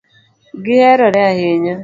[0.63, 1.75] Gi herore ahinya